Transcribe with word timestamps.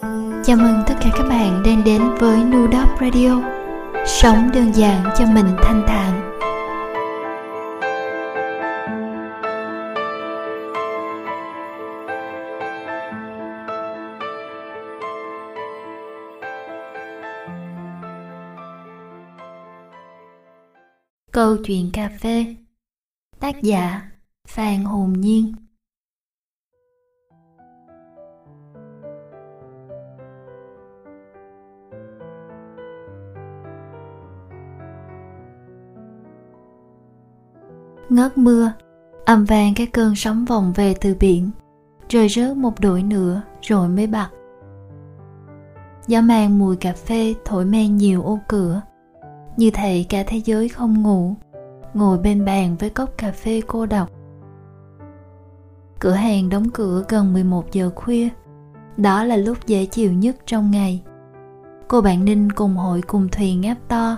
Chào 0.00 0.56
mừng 0.56 0.82
tất 0.86 0.94
cả 1.00 1.10
các 1.16 1.22
bạn 1.28 1.62
đang 1.64 1.84
đến 1.84 2.02
với 2.18 2.44
Nudop 2.44 3.00
Radio. 3.00 3.42
Sống 4.06 4.50
đơn 4.54 4.72
giản 4.72 5.04
cho 5.18 5.24
mình 5.26 5.46
thanh 5.62 5.84
thản. 5.88 6.30
Câu 21.32 21.56
chuyện 21.64 21.90
cà 21.92 22.10
phê. 22.20 22.56
Tác 23.40 23.62
giả 23.62 24.02
Phan 24.48 24.84
Hồn 24.84 25.12
Nhiên. 25.12 25.69
Ngớt 38.10 38.38
mưa 38.38 38.72
âm 39.24 39.44
vang 39.44 39.74
cái 39.74 39.86
cơn 39.86 40.14
sóng 40.16 40.44
vòng 40.44 40.72
về 40.76 40.94
từ 41.00 41.16
biển 41.20 41.50
rồi 42.08 42.28
rớt 42.28 42.56
một 42.56 42.80
đội 42.80 43.02
nữa 43.02 43.42
rồi 43.62 43.88
mới 43.88 44.06
bật. 44.06 44.26
Gió 46.06 46.20
mang 46.20 46.58
mùi 46.58 46.76
cà 46.76 46.92
phê 46.92 47.34
thổi 47.44 47.64
men 47.64 47.96
nhiều 47.96 48.22
ô 48.22 48.38
cửa. 48.48 48.82
Như 49.56 49.70
thể 49.70 50.04
cả 50.08 50.24
thế 50.26 50.36
giới 50.44 50.68
không 50.68 51.02
ngủ, 51.02 51.34
ngồi 51.94 52.18
bên 52.18 52.44
bàn 52.44 52.76
với 52.78 52.90
cốc 52.90 53.10
cà 53.18 53.32
phê 53.32 53.62
cô 53.66 53.86
độc. 53.86 54.10
Cửa 55.98 56.12
hàng 56.12 56.48
đóng 56.48 56.70
cửa 56.70 57.04
gần 57.08 57.32
11 57.32 57.72
giờ 57.72 57.90
khuya. 57.94 58.28
Đó 58.96 59.24
là 59.24 59.36
lúc 59.36 59.58
dễ 59.66 59.86
chịu 59.86 60.12
nhất 60.12 60.36
trong 60.46 60.70
ngày. 60.70 61.02
Cô 61.88 62.00
bạn 62.00 62.24
ninh 62.24 62.52
cùng 62.52 62.76
hội 62.76 63.02
cùng 63.02 63.28
thuyền 63.28 63.60
ngáp 63.60 63.76
to, 63.88 64.16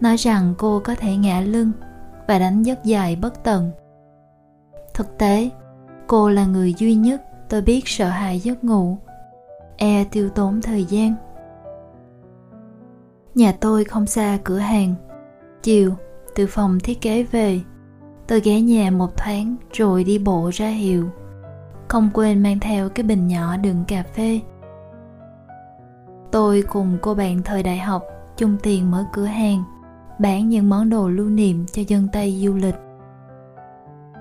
nói 0.00 0.16
rằng 0.16 0.54
cô 0.58 0.80
có 0.84 0.94
thể 0.94 1.16
ngã 1.16 1.40
lưng 1.40 1.72
và 2.32 2.38
đánh 2.38 2.62
giấc 2.62 2.84
dài 2.84 3.16
bất 3.16 3.44
tận. 3.44 3.70
Thực 4.94 5.18
tế, 5.18 5.50
cô 6.06 6.28
là 6.30 6.46
người 6.46 6.74
duy 6.74 6.94
nhất 6.94 7.22
tôi 7.48 7.62
biết 7.62 7.88
sợ 7.88 8.08
hãi 8.08 8.40
giấc 8.40 8.64
ngủ 8.64 8.98
e 9.76 10.04
tiêu 10.04 10.28
tốn 10.28 10.60
thời 10.62 10.84
gian. 10.84 11.14
Nhà 13.34 13.52
tôi 13.60 13.84
không 13.84 14.06
xa 14.06 14.38
cửa 14.44 14.58
hàng. 14.58 14.94
Chiều, 15.62 15.94
từ 16.34 16.46
phòng 16.46 16.78
thiết 16.80 17.00
kế 17.00 17.22
về, 17.22 17.60
tôi 18.26 18.40
ghé 18.40 18.60
nhà 18.60 18.90
một 18.90 19.16
thoáng 19.16 19.56
rồi 19.72 20.04
đi 20.04 20.18
bộ 20.18 20.50
ra 20.52 20.68
hiệu. 20.68 21.10
Không 21.88 22.10
quên 22.14 22.42
mang 22.42 22.60
theo 22.60 22.88
cái 22.88 23.04
bình 23.04 23.26
nhỏ 23.26 23.56
đựng 23.56 23.84
cà 23.88 24.02
phê. 24.02 24.40
Tôi 26.30 26.62
cùng 26.68 26.98
cô 27.02 27.14
bạn 27.14 27.42
thời 27.42 27.62
đại 27.62 27.78
học 27.78 28.02
chung 28.36 28.56
tiền 28.62 28.90
mở 28.90 29.04
cửa 29.12 29.24
hàng 29.24 29.64
bán 30.22 30.48
những 30.48 30.68
món 30.68 30.90
đồ 30.90 31.08
lưu 31.08 31.28
niệm 31.28 31.66
cho 31.72 31.82
dân 31.88 32.08
Tây 32.12 32.42
du 32.44 32.54
lịch. 32.54 32.74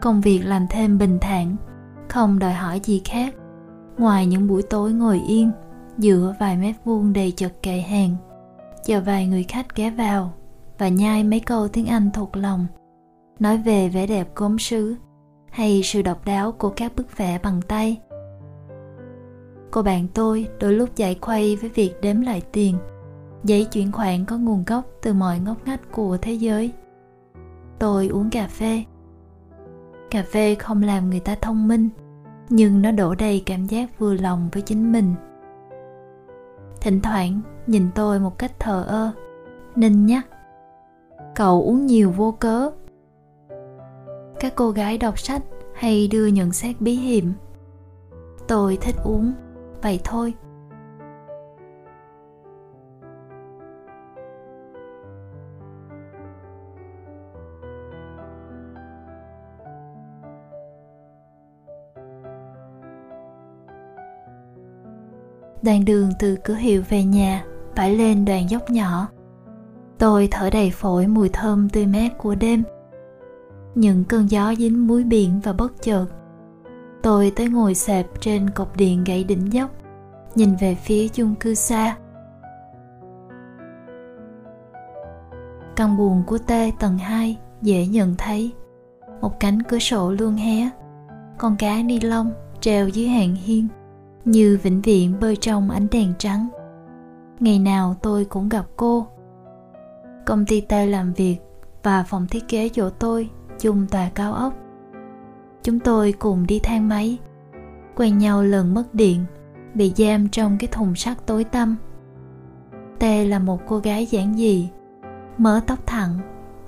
Công 0.02 0.22
việc 0.22 0.42
làm 0.46 0.68
thêm 0.70 0.98
bình 0.98 1.18
thản, 1.22 1.56
không 2.10 2.40
đòi 2.40 2.54
hỏi 2.54 2.80
gì 2.84 3.02
khác, 3.06 3.36
ngoài 3.98 4.26
những 4.26 4.48
buổi 4.48 4.62
tối 4.62 4.92
ngồi 4.92 5.22
yên 5.28 5.52
giữa 5.98 6.36
vài 6.40 6.58
mét 6.58 6.76
vuông 6.86 7.14
đầy 7.14 7.32
chật 7.32 7.64
kệ 7.64 7.78
hàng, 7.78 8.16
chờ 8.86 9.02
vài 9.02 9.28
người 9.28 9.44
khách 9.44 9.76
ghé 9.76 9.90
vào 9.90 10.34
và 10.78 10.88
nhai 10.88 11.24
mấy 11.24 11.40
câu 11.40 11.68
tiếng 11.68 11.86
Anh 11.86 12.12
thuộc 12.14 12.36
lòng, 12.36 12.68
nói 13.40 13.58
về 13.58 13.90
vẻ 13.90 14.08
đẹp 14.08 14.36
gốm 14.36 14.60
sứ 14.60 14.96
hay 15.52 15.82
sự 15.84 16.02
độc 16.02 16.26
đáo 16.26 16.52
của 16.52 16.70
các 16.70 16.96
bức 16.96 17.18
vẽ 17.18 17.40
bằng 17.44 17.62
tay. 17.68 17.98
Cô 19.72 19.82
bạn 19.82 20.08
tôi 20.14 20.48
đôi 20.60 20.74
lúc 20.74 20.96
giải 20.96 21.18
khuây 21.22 21.56
với 21.56 21.70
việc 21.70 21.94
đếm 22.02 22.22
lại 22.22 22.42
tiền– 22.52 22.78
giấy 23.44 23.66
chuyển 23.66 23.92
khoản 23.92 24.26
có 24.26 24.38
nguồn 24.38 24.64
gốc 24.68 24.86
từ 25.02 25.14
mọi 25.14 25.40
ngóc 25.40 25.58
ngách 25.66 25.92
của 25.92 26.18
thế 26.22 26.34
giới. 26.34 26.72
Tôi 27.80 28.08
uống 28.08 28.30
cà 28.30 28.48
phê. 28.48 28.84
Cà 30.12 30.24
phê 30.32 30.56
không 30.56 30.84
làm 30.84 31.10
người 31.10 31.20
ta 31.20 31.36
thông 31.42 31.68
minh, 31.68 31.90
nhưng 32.50 32.82
nó 32.82 32.92
đổ 32.92 33.16
đầy 33.16 33.44
cảm 33.46 33.66
giác 33.66 34.00
vừa 34.00 34.14
lòng 34.14 34.50
với 34.52 34.62
chính 34.62 34.92
mình. 34.92 35.14
Thỉnh 36.82 37.02
thoảng, 37.02 37.42
nhìn 37.68 37.88
tôi 37.96 38.20
một 38.20 38.38
cách 38.38 38.60
thờ 38.60 38.86
ơ 38.88 39.12
ninh 39.76 40.06
nhắc, 40.06 40.28
cậu 41.36 41.64
uống 41.64 41.86
nhiều 41.86 42.12
vô 42.12 42.36
cớ. 42.40 42.72
Các 44.40 44.54
cô 44.56 44.72
gái 44.72 44.98
đọc 44.98 45.20
sách 45.20 45.42
hay 45.74 46.08
đưa 46.08 46.28
nhận 46.28 46.52
xét 46.52 46.82
bí 46.82 46.94
hiểm. 46.94 47.34
Tôi 48.48 48.78
thích 48.82 48.96
uống, 49.04 49.34
vậy 49.82 50.00
thôi. 50.04 50.34
Đoạn 65.64 65.86
đường 65.86 66.10
từ 66.20 66.38
cửa 66.44 66.56
hiệu 66.56 66.84
về 66.90 67.04
nhà 67.04 67.46
phải 67.76 67.98
lên 67.98 68.26
đoạn 68.26 68.50
dốc 68.50 68.70
nhỏ. 68.70 69.08
Tôi 69.98 70.28
thở 70.32 70.50
đầy 70.50 70.72
phổi 70.72 71.08
mùi 71.08 71.30
thơm 71.30 71.70
tươi 71.70 71.86
mát 71.86 72.18
của 72.18 72.36
đêm. 72.36 72.64
Những 73.76 74.04
cơn 74.04 74.32
gió 74.32 74.56
dính 74.56 74.88
muối 74.88 75.04
biển 75.04 75.40
và 75.44 75.54
bất 75.54 75.82
chợt. 75.82 76.06
Tôi 77.04 77.34
tới 77.36 77.50
ngồi 77.50 77.76
sẹp 77.76 78.08
trên 78.22 78.50
cột 78.50 78.68
điện 78.76 79.04
gãy 79.04 79.24
đỉnh 79.24 79.54
dốc, 79.54 79.70
nhìn 80.36 80.56
về 80.56 80.76
phía 80.76 81.08
chung 81.08 81.36
cư 81.36 81.54
xa. 81.54 81.98
Căn 85.76 85.98
buồn 85.98 86.24
của 86.28 86.38
T 86.38 86.52
tầng 86.80 86.98
2 86.98 87.38
dễ 87.62 87.88
nhận 87.88 88.16
thấy. 88.18 88.52
Một 89.22 89.40
cánh 89.40 89.64
cửa 89.64 89.80
sổ 89.80 90.12
luôn 90.12 90.36
hé. 90.36 90.70
Con 91.38 91.56
cá 91.56 91.84
ni 91.84 92.00
lông 92.00 92.32
treo 92.62 92.88
dưới 92.88 93.08
hàng 93.08 93.36
hiên 93.36 93.68
như 94.26 94.60
vĩnh 94.64 94.82
viễn 94.82 95.20
bơi 95.20 95.36
trong 95.36 95.70
ánh 95.70 95.88
đèn 95.92 96.14
trắng. 96.18 96.48
Ngày 97.40 97.60
nào 97.60 97.96
tôi 98.02 98.26
cũng 98.26 98.50
gặp 98.50 98.66
cô. 98.76 99.08
Công 100.26 100.46
ty 100.46 100.62
t 100.62 100.72
làm 100.88 101.14
việc 101.14 101.38
và 101.84 102.04
phòng 102.04 102.28
thiết 102.28 102.48
kế 102.48 102.70
chỗ 102.70 102.90
tôi 102.90 103.30
chung 103.60 103.88
tòa 103.92 104.10
cao 104.16 104.34
ốc. 104.34 104.54
Chúng 105.64 105.80
tôi 105.80 106.14
cùng 106.20 106.48
đi 106.48 106.60
thang 106.60 106.88
máy, 106.90 107.18
quen 107.96 108.18
nhau 108.18 108.44
lần 108.44 108.74
mất 108.74 108.94
điện, 108.94 109.26
bị 109.74 109.94
giam 109.98 110.30
trong 110.30 110.58
cái 110.60 110.68
thùng 110.72 110.96
sắt 110.96 111.26
tối 111.26 111.44
tăm. 111.44 111.76
Tê 113.00 113.26
là 113.26 113.40
một 113.40 113.62
cô 113.68 113.78
gái 113.78 114.06
giản 114.06 114.38
dị, 114.38 114.70
mớ 115.38 115.62
tóc 115.68 115.88
thẳng, 115.88 116.20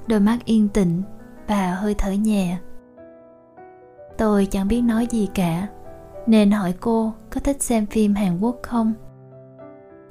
đôi 0.08 0.20
mắt 0.20 0.38
yên 0.46 0.68
tĩnh 0.68 1.02
và 1.48 1.74
hơi 1.74 1.96
thở 1.98 2.12
nhẹ. 2.12 2.58
Tôi 4.18 4.46
chẳng 4.46 4.68
biết 4.68 4.82
nói 4.82 5.08
gì 5.12 5.30
cả 5.34 5.68
nên 6.28 6.52
hỏi 6.52 6.74
cô 6.80 7.14
có 7.30 7.42
thích 7.42 7.64
xem 7.64 7.86
phim 7.86 8.16
Hàn 8.16 8.40
Quốc 8.40 8.60
không. 8.64 8.94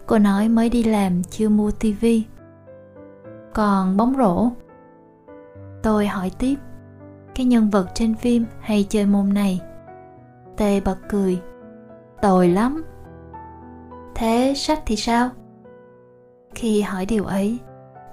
Cô 0.06 0.18
nói 0.18 0.48
mới 0.48 0.68
đi 0.68 0.82
làm 0.82 1.22
chưa 1.24 1.48
mua 1.48 1.70
tivi. 1.70 2.24
Còn 3.54 3.96
bóng 3.96 4.14
rổ? 4.18 4.50
Tôi 5.82 6.06
hỏi 6.06 6.30
tiếp, 6.38 6.54
cái 7.34 7.46
nhân 7.46 7.70
vật 7.70 7.86
trên 7.94 8.14
phim 8.14 8.44
hay 8.60 8.86
chơi 8.88 9.06
môn 9.06 9.34
này? 9.34 9.60
Tê 10.56 10.80
bật 10.80 10.96
cười, 11.08 11.40
tồi 12.22 12.48
lắm. 12.48 12.84
Thế 14.14 14.54
sách 14.56 14.82
thì 14.86 14.96
sao? 14.96 15.30
Khi 16.54 16.82
hỏi 16.82 17.06
điều 17.06 17.24
ấy, 17.24 17.58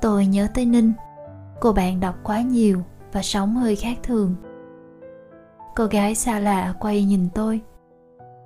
tôi 0.01 0.25
nhớ 0.25 0.47
tới 0.53 0.65
Ninh. 0.65 0.93
Cô 1.61 1.73
bạn 1.73 1.99
đọc 1.99 2.15
quá 2.23 2.41
nhiều 2.41 2.81
và 3.11 3.21
sống 3.21 3.55
hơi 3.55 3.75
khác 3.75 3.97
thường. 4.03 4.35
Cô 5.75 5.85
gái 5.85 6.15
xa 6.15 6.39
lạ 6.39 6.73
quay 6.79 7.03
nhìn 7.03 7.29
tôi 7.35 7.61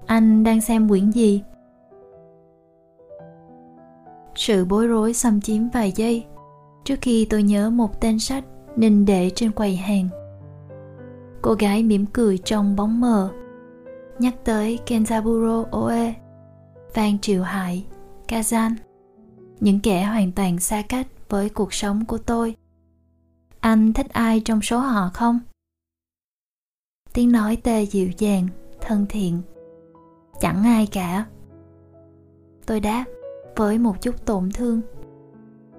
anh 0.06 0.44
đang 0.44 0.62
xem 0.62 0.90
quyển 0.90 1.12
gì 1.12 1.44
sự 4.36 4.66
bối 4.66 4.88
rối 4.88 5.14
xâm 5.14 5.42
chiếm 5.42 5.70
vài 5.70 5.92
giây 5.92 6.26
trước 6.84 6.96
khi 7.02 7.28
tôi 7.30 7.44
nhớ 7.44 7.70
một 7.70 8.02
tên 8.02 8.20
sách 8.20 8.44
nên 8.76 9.06
để 9.06 9.32
trên 9.36 9.52
quầy 9.52 9.76
hàng 9.76 10.10
cô 11.42 11.54
gái 11.54 11.84
mỉm 11.84 12.06
cười 12.06 12.38
trong 12.38 12.76
bóng 12.76 13.00
mờ 13.00 13.32
nhắc 14.20 14.36
tới 14.46 14.80
kenzaburo 14.86 15.66
oe 15.72 16.14
Phan 16.94 17.20
Triệu 17.20 17.44
Hải, 17.44 17.86
Kazan, 18.28 18.76
những 19.60 19.80
kẻ 19.80 20.04
hoàn 20.04 20.32
toàn 20.32 20.60
xa 20.60 20.82
cách 20.90 21.08
với 21.30 21.50
cuộc 21.50 21.74
sống 21.74 22.06
của 22.06 22.18
tôi. 22.18 22.56
Anh 23.60 23.94
thích 23.94 24.10
ai 24.10 24.40
trong 24.46 24.62
số 24.62 24.80
họ 24.80 25.10
không? 25.14 25.40
Tiếng 27.14 27.32
nói 27.32 27.58
tê 27.64 27.84
dịu 27.84 28.10
dàng, 28.18 28.48
thân 28.82 29.06
thiện 29.10 29.42
chẳng 30.40 30.64
ai 30.64 30.88
cả. 30.88 31.26
Tôi 32.66 32.80
đáp 32.80 33.06
với 33.56 33.78
một 33.78 34.02
chút 34.02 34.26
tổn 34.26 34.50
thương. 34.54 34.82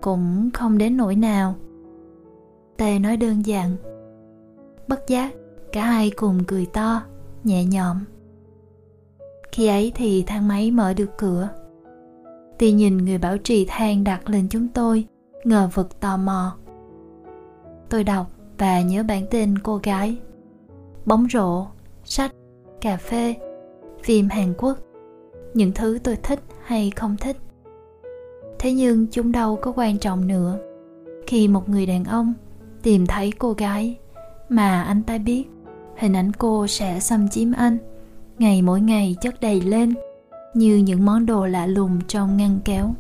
Cũng 0.00 0.50
không 0.54 0.78
đến 0.78 0.96
nỗi 0.96 1.16
nào. 1.16 1.54
Tề 2.76 2.98
nói 2.98 3.16
đơn 3.16 3.46
giản. 3.46 3.76
Bất 4.88 5.08
giác, 5.08 5.34
cả 5.72 5.84
hai 5.84 6.10
cùng 6.10 6.44
cười 6.46 6.66
to, 6.66 7.02
nhẹ 7.44 7.64
nhõm. 7.64 8.04
Khi 9.52 9.66
ấy 9.66 9.92
thì 9.94 10.24
thang 10.26 10.48
máy 10.48 10.70
mở 10.70 10.94
được 10.94 11.10
cửa. 11.18 11.48
Tuy 12.58 12.72
nhìn 12.72 12.96
người 12.96 13.18
bảo 13.18 13.38
trì 13.38 13.66
thang 13.68 14.04
đặt 14.04 14.30
lên 14.30 14.48
chúng 14.50 14.68
tôi, 14.68 15.04
ngờ 15.44 15.68
vực 15.74 16.00
tò 16.00 16.16
mò. 16.16 16.56
Tôi 17.88 18.04
đọc 18.04 18.26
và 18.58 18.82
nhớ 18.82 19.02
bản 19.08 19.26
tên 19.30 19.58
cô 19.58 19.80
gái. 19.82 20.18
Bóng 21.06 21.26
rổ, 21.32 21.66
sách, 22.04 22.32
cà 22.80 22.96
phê 22.96 23.34
phim 24.04 24.28
hàn 24.28 24.54
quốc. 24.58 24.78
Những 25.54 25.72
thứ 25.72 25.98
tôi 26.04 26.16
thích 26.22 26.40
hay 26.64 26.92
không 26.96 27.16
thích. 27.20 27.36
Thế 28.58 28.72
nhưng 28.72 29.06
chúng 29.10 29.32
đâu 29.32 29.58
có 29.62 29.72
quan 29.76 29.98
trọng 29.98 30.26
nữa. 30.26 30.58
Khi 31.26 31.48
một 31.48 31.68
người 31.68 31.86
đàn 31.86 32.04
ông 32.04 32.34
tìm 32.82 33.06
thấy 33.06 33.32
cô 33.38 33.52
gái 33.52 33.98
mà 34.48 34.82
anh 34.82 35.02
ta 35.02 35.18
biết, 35.18 35.44
hình 35.96 36.16
ảnh 36.16 36.32
cô 36.32 36.66
sẽ 36.66 37.00
xâm 37.00 37.28
chiếm 37.28 37.52
anh 37.52 37.78
ngày 38.38 38.62
mỗi 38.62 38.80
ngày 38.80 39.16
chất 39.20 39.40
đầy 39.40 39.60
lên 39.60 39.94
như 40.54 40.76
những 40.76 41.04
món 41.04 41.26
đồ 41.26 41.46
lạ 41.46 41.66
lùng 41.66 42.00
trong 42.08 42.36
ngăn 42.36 42.58
kéo. 42.64 42.94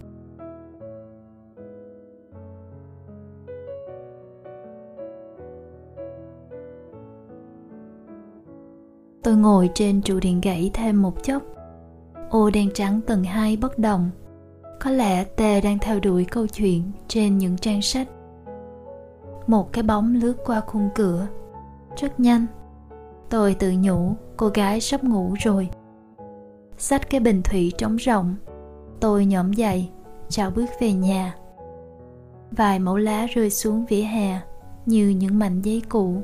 Tôi 9.24 9.36
ngồi 9.36 9.70
trên 9.74 10.02
trụ 10.02 10.20
điện 10.20 10.40
gãy 10.40 10.70
thêm 10.74 11.02
một 11.02 11.22
chốc. 11.22 11.42
Ô 12.30 12.50
đen 12.50 12.70
trắng 12.74 13.00
tầng 13.06 13.24
hai 13.24 13.56
bất 13.56 13.78
động. 13.78 14.10
Có 14.80 14.90
lẽ 14.90 15.24
tề 15.24 15.60
đang 15.60 15.78
theo 15.78 16.00
đuổi 16.00 16.24
câu 16.24 16.46
chuyện 16.46 16.82
trên 17.08 17.38
những 17.38 17.58
trang 17.58 17.82
sách. 17.82 18.08
Một 19.46 19.72
cái 19.72 19.82
bóng 19.82 20.14
lướt 20.14 20.36
qua 20.44 20.60
khung 20.60 20.88
cửa. 20.94 21.26
Rất 21.96 22.20
nhanh. 22.20 22.46
Tôi 23.30 23.54
tự 23.54 23.72
nhủ, 23.78 24.14
cô 24.36 24.48
gái 24.48 24.80
sắp 24.80 25.04
ngủ 25.04 25.34
rồi. 25.44 25.68
Xách 26.78 27.10
cái 27.10 27.20
bình 27.20 27.42
thủy 27.42 27.72
trống 27.78 27.96
rộng. 27.96 28.34
Tôi 29.00 29.26
nhõm 29.26 29.52
dậy, 29.52 29.88
chào 30.28 30.50
bước 30.50 30.66
về 30.80 30.92
nhà. 30.92 31.34
Vài 32.50 32.78
mẫu 32.78 32.96
lá 32.96 33.26
rơi 33.34 33.50
xuống 33.50 33.86
vỉa 33.86 34.02
hè, 34.02 34.40
như 34.86 35.08
những 35.08 35.38
mảnh 35.38 35.62
giấy 35.62 35.82
cũ. 35.88 36.22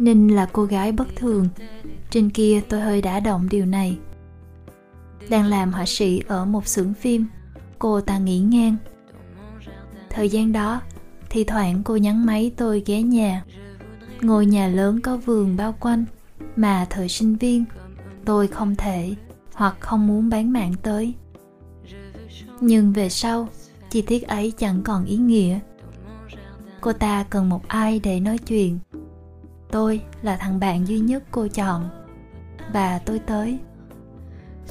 Ninh 0.00 0.34
là 0.34 0.46
cô 0.52 0.64
gái 0.64 0.92
bất 0.92 1.08
thường. 1.16 1.48
Trên 2.10 2.30
kia 2.30 2.60
tôi 2.68 2.80
hơi 2.80 3.02
đã 3.02 3.20
động 3.20 3.48
điều 3.50 3.66
này. 3.66 3.98
Đang 5.28 5.46
làm 5.46 5.72
họa 5.72 5.84
sĩ 5.86 6.22
ở 6.28 6.44
một 6.44 6.66
xưởng 6.66 6.94
phim, 6.94 7.26
Cô 7.78 8.00
ta 8.00 8.18
nghỉ 8.18 8.38
ngang. 8.38 8.76
Thời 10.10 10.28
gian 10.28 10.52
đó 10.52 10.80
Thì 11.30 11.44
thoảng 11.44 11.82
cô 11.84 11.96
nhắn 11.96 12.26
máy 12.26 12.52
tôi 12.56 12.82
ghé 12.86 13.02
nhà. 13.02 13.44
Ngôi 14.20 14.46
nhà 14.46 14.68
lớn 14.68 15.00
có 15.00 15.16
vườn 15.16 15.56
bao 15.56 15.74
quanh, 15.80 16.04
Mà 16.56 16.86
thời 16.90 17.08
sinh 17.08 17.36
viên, 17.36 17.64
Tôi 18.24 18.46
không 18.48 18.76
thể 18.76 19.14
Hoặc 19.54 19.76
không 19.80 20.06
muốn 20.06 20.28
bán 20.28 20.52
mạng 20.52 20.74
tới. 20.82 21.14
Nhưng 22.60 22.92
về 22.92 23.08
sau, 23.08 23.48
Chi 23.90 24.02
tiết 24.02 24.28
ấy 24.28 24.52
chẳng 24.58 24.82
còn 24.84 25.04
ý 25.04 25.16
nghĩa. 25.16 25.58
Cô 26.80 26.92
ta 26.92 27.24
cần 27.30 27.48
một 27.48 27.68
ai 27.68 28.00
để 28.00 28.20
nói 28.20 28.38
chuyện 28.38 28.78
tôi 29.72 30.02
là 30.22 30.36
thằng 30.36 30.60
bạn 30.60 30.86
duy 30.88 30.98
nhất 30.98 31.22
cô 31.30 31.48
chọn. 31.48 31.88
Và 32.72 32.98
tôi 32.98 33.18
tới. 33.18 33.58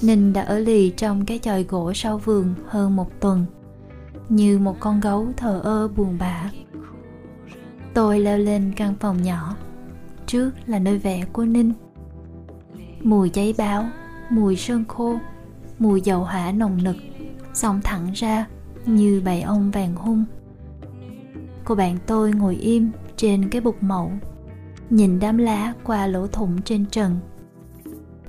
Ninh 0.01 0.33
đã 0.33 0.41
ở 0.41 0.59
lì 0.59 0.89
trong 0.89 1.25
cái 1.25 1.39
chòi 1.39 1.63
gỗ 1.63 1.93
sau 1.93 2.17
vườn 2.17 2.53
hơn 2.67 2.95
một 2.95 3.19
tuần, 3.19 3.45
như 4.29 4.59
một 4.59 4.79
con 4.79 4.99
gấu 4.99 5.27
thờ 5.37 5.61
ơ 5.63 5.87
buồn 5.87 6.17
bã. 6.19 6.49
Tôi 7.93 8.19
leo 8.19 8.37
lên 8.37 8.73
căn 8.75 8.95
phòng 8.99 9.21
nhỏ, 9.21 9.55
trước 10.25 10.51
là 10.65 10.79
nơi 10.79 10.97
vẽ 10.97 11.25
của 11.33 11.45
ninh. 11.45 11.73
Mùi 13.03 13.29
giấy 13.33 13.55
báo, 13.57 13.89
mùi 14.29 14.55
sơn 14.55 14.85
khô, 14.87 15.19
mùi 15.79 16.01
dầu 16.01 16.23
hỏa 16.23 16.51
nồng 16.51 16.83
nực, 16.83 16.95
xông 17.53 17.81
thẳng 17.83 18.11
ra 18.13 18.47
như 18.85 19.21
bầy 19.25 19.41
ong 19.41 19.71
vàng 19.71 19.95
hung. 19.95 20.25
Cô 21.63 21.75
bạn 21.75 21.97
tôi 22.05 22.31
ngồi 22.31 22.55
im 22.55 22.91
trên 23.15 23.49
cái 23.49 23.61
bục 23.61 23.83
mẫu 23.83 24.11
nhìn 24.89 25.19
đám 25.19 25.37
lá 25.37 25.73
qua 25.83 26.07
lỗ 26.07 26.27
thủng 26.27 26.61
trên 26.61 26.85
trần. 26.85 27.19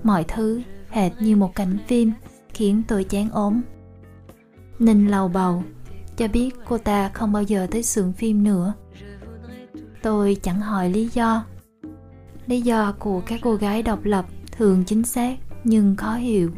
Mọi 0.03 0.25
thứ 0.25 0.63
hệt 0.89 1.13
như 1.21 1.37
một 1.37 1.55
cảnh 1.55 1.79
phim 1.87 2.13
khiến 2.49 2.83
tôi 2.89 3.05
chán 3.05 3.31
ốm. 3.31 3.61
Ninh 4.79 5.07
lầu 5.07 5.29
bầu, 5.29 5.63
cho 6.17 6.29
biết 6.29 6.51
cô 6.69 6.79
ta 6.79 7.09
không 7.09 7.33
bao 7.33 7.43
giờ 7.43 7.67
tới 7.71 7.83
xưởng 7.83 8.13
phim 8.13 8.45
nữa. 8.45 8.75
Tôi 10.03 10.37
chẳng 10.43 10.61
hỏi 10.61 10.91
lý 10.91 11.09
do. 11.13 11.45
Lý 12.47 12.61
do 12.61 12.95
của 12.99 13.21
các 13.27 13.41
cô 13.43 13.55
gái 13.55 13.83
độc 13.83 14.05
lập 14.05 14.27
thường 14.53 14.85
chính 14.87 15.03
xác 15.03 15.37
nhưng 15.65 15.97
khó 15.97 16.15
hiểu. 16.15 16.51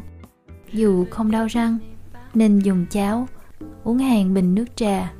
Dù 0.71 1.05
không 1.09 1.31
đau 1.31 1.47
răng, 1.47 1.77
nên 2.33 2.59
dùng 2.59 2.85
cháo, 2.89 3.27
uống 3.83 3.97
hàng 3.97 4.33
bình 4.33 4.55
nước 4.55 4.65
trà, 4.75 5.13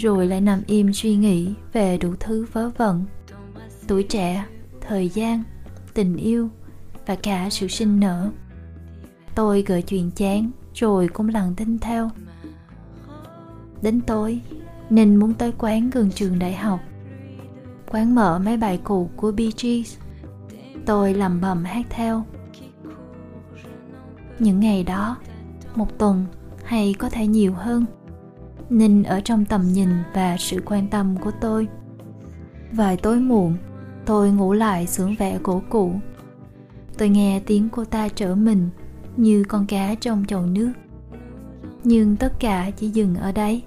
rồi 0.00 0.26
lại 0.26 0.40
nằm 0.40 0.62
im 0.66 0.92
suy 0.92 1.16
nghĩ 1.16 1.54
về 1.72 1.98
đủ 1.98 2.14
thứ 2.20 2.46
vớ 2.52 2.70
vẩn 2.76 3.04
tuổi 3.92 4.02
trẻ, 4.02 4.44
thời 4.80 5.08
gian, 5.08 5.42
tình 5.94 6.16
yêu 6.16 6.48
và 7.06 7.14
cả 7.14 7.48
sự 7.50 7.68
sinh 7.68 8.00
nở. 8.00 8.30
Tôi 9.34 9.62
gợi 9.62 9.82
chuyện 9.82 10.10
chán 10.10 10.50
rồi 10.74 11.08
cũng 11.08 11.28
lần 11.28 11.54
tin 11.54 11.78
theo. 11.78 12.10
Đến 13.82 14.00
tối, 14.00 14.40
ninh 14.90 15.16
muốn 15.16 15.34
tới 15.34 15.52
quán 15.58 15.90
gần 15.90 16.10
trường 16.10 16.38
đại 16.38 16.54
học. 16.54 16.80
Quán 17.90 18.14
mở 18.14 18.38
mấy 18.38 18.56
bài 18.56 18.80
cũ 18.84 19.10
của 19.16 19.32
Bee 19.32 19.50
Gees. 19.62 19.96
Tôi 20.86 21.14
lầm 21.14 21.40
bầm 21.40 21.64
hát 21.64 21.86
theo. 21.90 22.24
Những 24.38 24.60
ngày 24.60 24.84
đó, 24.84 25.16
một 25.74 25.98
tuần 25.98 26.26
hay 26.64 26.94
có 26.98 27.08
thể 27.08 27.26
nhiều 27.26 27.52
hơn, 27.52 27.84
ninh 28.70 29.04
ở 29.04 29.20
trong 29.20 29.44
tầm 29.44 29.72
nhìn 29.72 29.88
và 30.14 30.36
sự 30.38 30.62
quan 30.64 30.88
tâm 30.88 31.16
của 31.16 31.32
tôi. 31.40 31.68
Vài 32.72 32.96
tối 32.96 33.20
muộn 33.20 33.56
tôi 34.06 34.30
ngủ 34.30 34.52
lại 34.52 34.86
xưởng 34.86 35.14
vẽ 35.16 35.38
cổ 35.42 35.62
cũ 35.68 35.92
tôi 36.98 37.08
nghe 37.08 37.40
tiếng 37.46 37.68
cô 37.72 37.84
ta 37.84 38.08
trở 38.08 38.34
mình, 38.34 38.68
như 39.16 39.44
con 39.48 39.66
cá 39.66 39.94
trong 39.94 40.24
chậu 40.28 40.46
nước. 40.46 40.72
Nhưng 41.84 42.16
tất 42.16 42.32
cả 42.40 42.70
chỉ 42.76 42.88
dừng 42.88 43.14
ở 43.14 43.32
đấy 43.32 43.62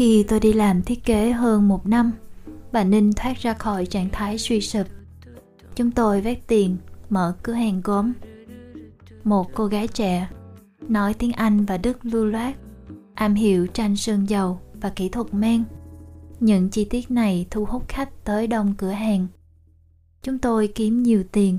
Khi 0.00 0.24
tôi 0.28 0.40
đi 0.40 0.52
làm 0.52 0.82
thiết 0.82 1.04
kế 1.04 1.30
hơn 1.30 1.68
một 1.68 1.86
năm, 1.86 2.12
bà 2.72 2.84
Ninh 2.84 3.12
thoát 3.12 3.38
ra 3.38 3.54
khỏi 3.54 3.86
trạng 3.86 4.08
thái 4.12 4.38
suy 4.38 4.60
sụp. 4.60 4.86
Chúng 5.74 5.90
tôi 5.90 6.20
vét 6.20 6.46
tiền, 6.46 6.76
mở 7.10 7.34
cửa 7.42 7.52
hàng 7.52 7.80
gốm. 7.84 8.12
Một 9.24 9.46
cô 9.54 9.66
gái 9.66 9.88
trẻ, 9.88 10.28
nói 10.88 11.14
tiếng 11.14 11.32
Anh 11.32 11.64
và 11.64 11.78
Đức 11.78 11.98
lưu 12.02 12.26
loát, 12.26 12.56
am 13.14 13.34
hiểu 13.34 13.66
tranh 13.66 13.96
sơn 13.96 14.28
dầu 14.28 14.60
và 14.80 14.90
kỹ 14.90 15.08
thuật 15.08 15.34
men. 15.34 15.64
Những 16.40 16.68
chi 16.68 16.84
tiết 16.84 17.10
này 17.10 17.46
thu 17.50 17.64
hút 17.64 17.88
khách 17.88 18.24
tới 18.24 18.46
đông 18.46 18.74
cửa 18.78 18.90
hàng. 18.90 19.26
Chúng 20.22 20.38
tôi 20.38 20.68
kiếm 20.74 21.02
nhiều 21.02 21.24
tiền. 21.32 21.58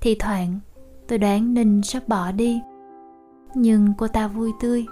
Thì 0.00 0.14
thoảng, 0.14 0.60
tôi 1.08 1.18
đoán 1.18 1.54
Ninh 1.54 1.82
sắp 1.82 2.08
bỏ 2.08 2.32
đi. 2.32 2.60
Nhưng 3.54 3.92
cô 3.98 4.08
ta 4.08 4.28
vui 4.28 4.50
tươi 4.60 4.86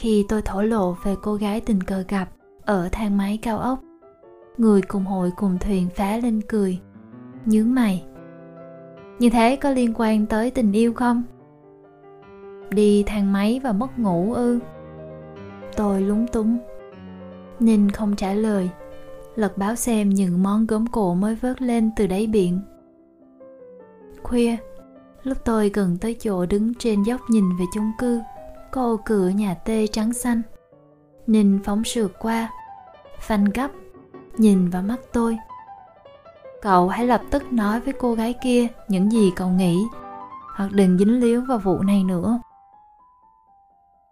khi 0.00 0.24
tôi 0.28 0.42
thổ 0.42 0.62
lộ 0.62 0.96
về 1.04 1.14
cô 1.22 1.34
gái 1.34 1.60
tình 1.60 1.82
cờ 1.82 2.04
gặp 2.08 2.28
ở 2.64 2.88
thang 2.92 3.16
máy 3.16 3.38
cao 3.42 3.58
ốc. 3.58 3.80
Người 4.58 4.82
cùng 4.82 5.04
hội 5.04 5.30
cùng 5.36 5.58
thuyền 5.58 5.88
phá 5.94 6.16
lên 6.16 6.40
cười. 6.48 6.80
Nhướng 7.46 7.74
mày. 7.74 8.04
Như 9.18 9.30
thế 9.30 9.56
có 9.56 9.70
liên 9.70 9.92
quan 9.96 10.26
tới 10.26 10.50
tình 10.50 10.72
yêu 10.72 10.92
không? 10.92 11.22
Đi 12.70 13.02
thang 13.06 13.32
máy 13.32 13.60
và 13.64 13.72
mất 13.72 13.98
ngủ 13.98 14.32
ư? 14.34 14.58
Tôi 15.76 16.02
lúng 16.02 16.26
túng. 16.26 16.58
Ninh 17.60 17.90
không 17.90 18.16
trả 18.16 18.32
lời. 18.32 18.70
Lật 19.36 19.58
báo 19.58 19.74
xem 19.74 20.08
những 20.08 20.42
món 20.42 20.66
gốm 20.66 20.86
cổ 20.86 21.14
mới 21.14 21.34
vớt 21.34 21.62
lên 21.62 21.90
từ 21.96 22.06
đáy 22.06 22.26
biển. 22.26 22.60
Khuya, 24.22 24.56
lúc 25.22 25.38
tôi 25.44 25.70
gần 25.74 25.96
tới 26.00 26.14
chỗ 26.14 26.46
đứng 26.46 26.74
trên 26.74 27.02
dốc 27.02 27.20
nhìn 27.30 27.44
về 27.58 27.64
chung 27.74 27.92
cư 27.98 28.20
cô 28.72 29.00
cửa 29.04 29.28
nhà 29.28 29.54
tê 29.54 29.86
trắng 29.86 30.12
xanh. 30.12 30.42
Ninh 31.26 31.58
phóng 31.64 31.84
sượt 31.84 32.10
qua, 32.18 32.50
phanh 33.20 33.44
gấp, 33.44 33.70
nhìn 34.36 34.70
vào 34.70 34.82
mắt 34.82 35.00
tôi. 35.12 35.38
Cậu 36.62 36.88
hãy 36.88 37.06
lập 37.06 37.22
tức 37.30 37.52
nói 37.52 37.80
với 37.80 37.94
cô 37.98 38.14
gái 38.14 38.34
kia 38.42 38.66
những 38.88 39.12
gì 39.12 39.32
cậu 39.36 39.48
nghĩ, 39.48 39.78
hoặc 40.56 40.72
đừng 40.72 40.98
dính 40.98 41.20
líu 41.20 41.40
vào 41.40 41.58
vụ 41.58 41.82
này 41.82 42.04
nữa. 42.04 42.40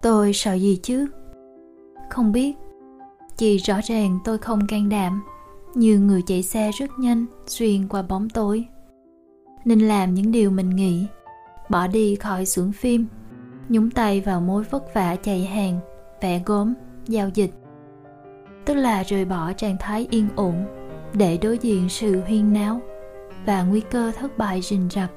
Tôi 0.03 0.33
sợ 0.33 0.55
gì 0.55 0.81
chứ? 0.83 1.07
Không 2.11 2.33
biết. 2.33 2.57
Chỉ 3.37 3.57
rõ 3.57 3.81
ràng 3.85 4.19
tôi 4.25 4.39
không 4.39 4.67
can 4.67 4.89
đảm, 4.89 5.23
như 5.75 5.99
người 5.99 6.23
chạy 6.23 6.43
xe 6.43 6.71
rất 6.71 6.91
nhanh, 6.99 7.27
xuyên 7.47 7.89
qua 7.89 8.03
bóng 8.03 8.29
tối. 8.29 8.65
Nên 9.65 9.81
làm 9.81 10.15
những 10.15 10.33
điều 10.33 10.51
mình 10.51 10.71
nghĩ, 10.71 11.07
bỏ 11.71 11.87
đi 11.87 12.15
khỏi 12.15 12.47
xưởng 12.47 12.73
phim 12.73 13.07
nhúng 13.69 13.91
tay 13.91 14.21
vào 14.21 14.41
mối 14.41 14.65
vất 14.65 14.95
vả 14.95 15.17
chạy 15.17 15.45
hàng 15.45 15.81
vẽ 16.21 16.43
gốm, 16.47 16.75
giao 17.07 17.29
dịch. 17.29 17.51
Tức 18.65 18.75
là 18.75 19.03
rời 19.03 19.25
bỏ 19.25 19.53
trạng 19.53 19.77
thái 19.81 20.07
yên 20.11 20.29
ổn 20.37 20.67
để 21.13 21.39
đối 21.43 21.59
diện 21.59 21.89
sự 21.89 22.21
huyên 22.21 22.53
náo 22.53 22.81
và 23.47 23.63
nguy 23.63 23.81
cơ 23.81 24.13
thất 24.19 24.39
bại 24.39 24.63
rình 24.63 24.89
rập. 24.91 25.11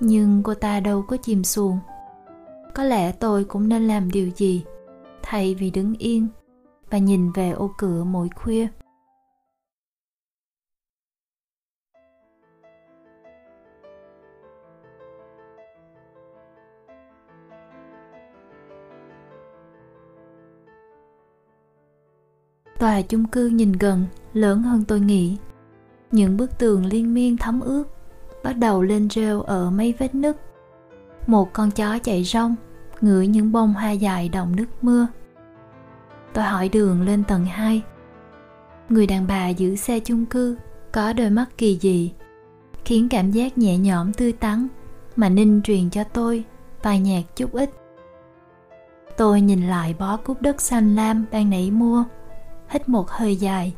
Nhưng 0.00 0.42
cô 0.42 0.54
ta 0.54 0.80
đâu 0.80 1.04
có 1.08 1.16
chìm 1.16 1.44
xuồng. 1.44 1.78
Có 2.74 2.84
lẽ 2.84 3.12
tôi 3.12 3.44
cũng 3.44 3.68
nên 3.68 3.88
làm 3.88 4.10
điều 4.10 4.30
gì 4.36 4.64
thay 5.22 5.54
vì 5.54 5.70
đứng 5.70 5.94
yên 5.98 6.28
và 6.90 6.98
nhìn 6.98 7.32
về 7.32 7.50
ô 7.50 7.70
cửa 7.78 8.04
mỗi 8.04 8.28
khuya. 8.34 8.68
Tòa 22.84 23.02
chung 23.02 23.24
cư 23.26 23.46
nhìn 23.46 23.72
gần, 23.72 24.06
lớn 24.32 24.62
hơn 24.62 24.84
tôi 24.84 25.00
nghĩ. 25.00 25.36
Những 26.12 26.36
bức 26.36 26.58
tường 26.58 26.86
liên 26.86 27.14
miên 27.14 27.36
thấm 27.36 27.60
ướt, 27.60 27.84
bắt 28.42 28.52
đầu 28.52 28.82
lên 28.82 29.08
rêu 29.10 29.40
ở 29.40 29.70
mấy 29.70 29.94
vết 29.98 30.14
nứt. 30.14 30.36
Một 31.26 31.52
con 31.52 31.70
chó 31.70 31.98
chạy 31.98 32.24
rong, 32.24 32.54
ngửi 33.00 33.26
những 33.26 33.52
bông 33.52 33.74
hoa 33.74 33.90
dài 33.90 34.28
đồng 34.28 34.56
nước 34.56 34.64
mưa. 34.82 35.06
Tôi 36.32 36.44
hỏi 36.44 36.68
đường 36.68 37.02
lên 37.02 37.24
tầng 37.24 37.44
2. 37.44 37.82
Người 38.88 39.06
đàn 39.06 39.26
bà 39.26 39.48
giữ 39.48 39.76
xe 39.76 40.00
chung 40.00 40.26
cư 40.26 40.56
có 40.92 41.12
đôi 41.12 41.30
mắt 41.30 41.46
kỳ 41.58 41.78
dị, 41.80 42.12
khiến 42.84 43.08
cảm 43.08 43.30
giác 43.30 43.58
nhẹ 43.58 43.78
nhõm 43.78 44.12
tươi 44.12 44.32
tắn 44.32 44.68
mà 45.16 45.28
Ninh 45.28 45.60
truyền 45.64 45.90
cho 45.90 46.04
tôi 46.04 46.44
vài 46.82 47.00
nhạc 47.00 47.22
chút 47.36 47.52
ít. 47.52 47.70
Tôi 49.16 49.40
nhìn 49.40 49.68
lại 49.68 49.94
bó 49.98 50.16
cúc 50.16 50.42
đất 50.42 50.60
xanh 50.60 50.96
lam 50.96 51.24
ban 51.32 51.50
nãy 51.50 51.70
mua 51.70 52.04
hít 52.74 52.88
một 52.88 53.10
hơi 53.10 53.36
dài. 53.36 53.74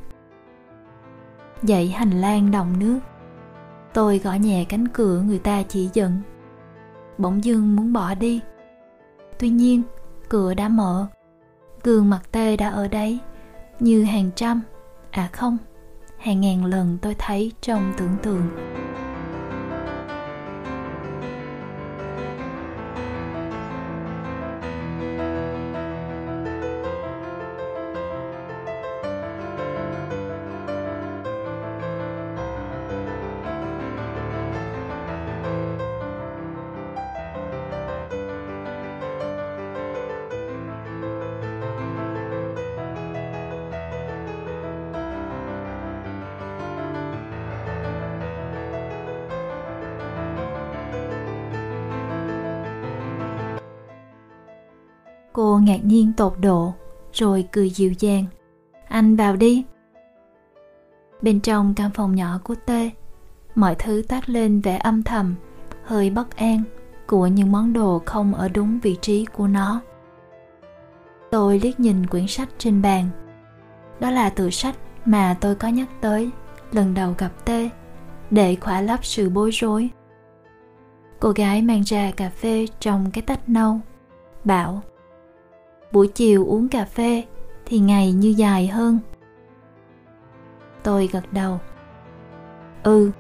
Dậy 1.63 1.89
hành 1.89 2.11
lang 2.11 2.51
đồng 2.51 2.79
nước. 2.79 2.99
Tôi 3.95 4.19
gõ 4.19 4.33
nhẹ 4.33 4.65
cánh 4.65 4.89
cửa 4.89 5.21
người 5.21 5.39
ta 5.39 5.63
chỉ 5.63 5.91
giận 5.93 6.21
bỗng 7.19 7.45
dưng 7.45 7.77
muốn 7.77 7.93
bỏ 7.93 8.15
đi. 8.15 8.41
Tuy 9.39 9.49
nhiên, 9.49 9.83
cửa 10.29 10.55
đã 10.55 10.69
mở. 10.69 11.07
Gương 11.83 12.11
mặt 12.11 12.21
tê 12.33 12.57
đã 12.57 12.69
ở 12.69 12.89
đấy, 12.89 13.19
như 13.81 14.05
hàng 14.05 14.31
trăm 14.37 14.63
à 15.11 15.29
không, 15.33 15.59
hàng 16.19 16.41
ngàn 16.41 16.65
lần 16.65 16.99
tôi 17.03 17.15
thấy 17.19 17.53
trong 17.61 17.93
tưởng 17.97 18.17
tượng. 18.23 18.49
Ngạc 55.67 55.85
nhiên 55.85 56.13
tột 56.17 56.35
độ, 56.41 56.75
rồi 57.13 57.49
cười 57.53 57.71
dịu 57.71 57.93
dàng. 57.99 58.25
Anh 58.89 59.17
vào 59.17 59.37
đi. 59.37 59.65
Bên 61.23 61.41
trong 61.41 61.75
căn 61.75 61.91
phòng 61.95 62.15
nhỏ 62.15 62.41
của 62.45 62.55
Tê, 62.67 62.91
mọi 63.55 63.75
thứ 63.75 64.03
toát 64.09 64.29
lên 64.29 64.61
vẻ 64.61 64.77
âm 64.77 65.03
thầm, 65.03 65.35
hơi 65.85 66.11
bất 66.11 66.37
an 66.37 66.63
của 67.07 67.27
những 67.27 67.53
món 67.53 67.73
đồ 67.73 68.03
không 68.07 68.35
ở 68.35 68.49
đúng 68.49 68.81
vị 68.83 68.97
trí 69.01 69.25
của 69.25 69.47
nó. 69.47 69.81
Tôi 71.31 71.61
liếc 71.61 71.81
nhìn 71.81 72.07
quyển 72.07 72.27
sách 72.27 72.49
trên 72.59 72.83
bàn. 72.83 73.09
Đó 74.01 74.11
là 74.11 74.31
tựa 74.31 74.51
sách 74.51 74.77
mà 75.05 75.37
tôi 75.41 75.55
có 75.55 75.69
nhắc 75.69 75.89
tới 76.01 76.31
lần 76.73 76.95
đầu 76.95 77.15
gặp 77.19 77.31
Tê 77.45 77.71
để 78.31 78.57
khỏa 78.61 78.81
lấp 78.81 79.05
sự 79.05 79.31
bối 79.31 79.51
rối. 79.51 79.91
Cô 81.21 81.31
gái 81.31 81.63
mang 81.63 81.83
ra 81.83 82.11
cà 82.11 82.31
phê 82.31 82.67
trong 82.81 83.11
cái 83.13 83.23
tách 83.23 83.49
nâu, 83.49 83.81
bảo 84.45 84.83
buổi 85.93 86.09
chiều 86.09 86.47
uống 86.47 86.69
cà 86.69 86.85
phê 86.85 87.25
thì 87.67 87.79
ngày 87.79 88.13
như 88.13 88.29
dài 88.29 88.67
hơn. 88.67 88.99
Tôi 90.83 91.09
gật 91.13 91.33
đầu. 91.33 91.61
Ừ 92.83 93.11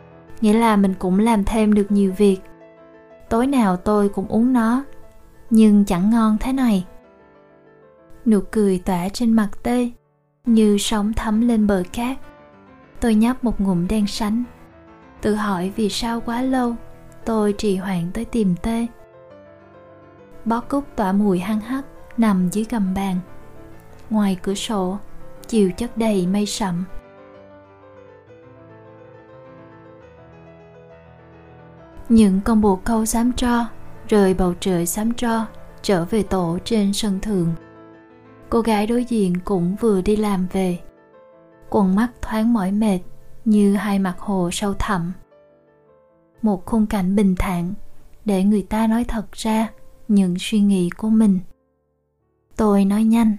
nghĩa 0.40 0.52
là 0.52 0.76
mình 0.76 0.94
cũng 0.98 1.18
làm 1.18 1.44
thêm 1.44 1.74
được 1.74 1.90
nhiều 1.90 2.12
việc. 2.16 2.38
Tối 3.28 3.46
nào 3.46 3.76
tôi 3.76 4.08
cũng 4.08 4.28
uống 4.28 4.52
nó, 4.52 4.84
nhưng 5.50 5.84
chẳng 5.84 6.10
ngon 6.10 6.36
thế 6.40 6.52
này. 6.52 6.86
Nụ 8.26 8.40
cười 8.50 8.78
tỏa 8.78 9.08
trên 9.08 9.32
mặt 9.32 9.48
tê, 9.62 9.90
như 10.44 10.78
sóng 10.78 11.12
thấm 11.12 11.40
lên 11.48 11.66
bờ 11.66 11.82
cát. 11.92 12.16
Tôi 13.00 13.14
nhấp 13.14 13.44
một 13.44 13.60
ngụm 13.60 13.88
đen 13.88 14.06
sánh. 14.06 14.44
Tự 15.22 15.34
hỏi 15.34 15.72
vì 15.76 15.88
sao 15.88 16.20
quá 16.20 16.42
lâu 16.42 16.74
tôi 17.24 17.54
trì 17.58 17.76
hoãn 17.76 18.10
tới 18.12 18.24
tìm 18.24 18.54
tê. 18.62 18.86
Bó 20.44 20.60
cúc 20.60 20.84
tỏa 20.96 21.12
mùi 21.12 21.38
hăng 21.38 21.60
hắc 21.60 21.84
nằm 22.18 22.48
dưới 22.52 22.66
gầm 22.70 22.94
bàn. 22.94 23.16
Ngoài 24.10 24.38
cửa 24.42 24.54
sổ, 24.54 24.98
chiều 25.48 25.70
chất 25.76 25.96
đầy 25.96 26.26
mây 26.26 26.46
sậm 26.46 26.84
những 32.08 32.40
con 32.44 32.60
bồ 32.60 32.76
câu 32.76 33.06
xám 33.06 33.32
tro 33.32 33.66
rời 34.08 34.34
bầu 34.34 34.54
trời 34.60 34.86
xám 34.86 35.14
tro 35.14 35.46
trở 35.82 36.04
về 36.04 36.22
tổ 36.22 36.58
trên 36.64 36.92
sân 36.92 37.20
thượng. 37.20 37.52
Cô 38.50 38.60
gái 38.60 38.86
đối 38.86 39.04
diện 39.04 39.36
cũng 39.44 39.76
vừa 39.80 40.00
đi 40.00 40.16
làm 40.16 40.46
về. 40.52 40.78
Quần 41.70 41.94
mắt 41.94 42.08
thoáng 42.22 42.52
mỏi 42.52 42.72
mệt 42.72 43.00
như 43.44 43.74
hai 43.74 43.98
mặt 43.98 44.14
hồ 44.18 44.50
sâu 44.52 44.74
thẳm. 44.78 45.12
Một 46.42 46.66
khung 46.66 46.86
cảnh 46.86 47.16
bình 47.16 47.34
thản 47.38 47.74
để 48.24 48.44
người 48.44 48.62
ta 48.62 48.86
nói 48.86 49.04
thật 49.04 49.32
ra 49.32 49.68
những 50.08 50.34
suy 50.38 50.60
nghĩ 50.60 50.90
của 50.90 51.08
mình. 51.08 51.38
Tôi 52.56 52.84
nói 52.84 53.04
nhanh. 53.04 53.36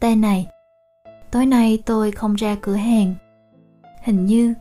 Tê 0.00 0.14
này, 0.14 0.46
tối 1.30 1.46
nay 1.46 1.82
tôi 1.86 2.10
không 2.10 2.34
ra 2.34 2.56
cửa 2.60 2.74
hàng. 2.74 3.14
Hình 4.04 4.26
như 4.26 4.54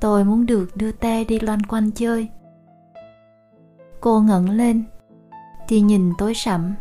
tôi 0.00 0.24
muốn 0.24 0.46
được 0.46 0.76
đưa 0.76 0.92
tê 0.92 1.24
đi 1.24 1.40
loanh 1.40 1.62
quanh 1.68 1.90
chơi. 1.90 2.28
Cô 4.00 4.20
ngẩng 4.20 4.50
lên, 4.50 4.84
thì 5.68 5.80
nhìn 5.80 6.12
tối 6.18 6.34
sẫm. 6.34 6.74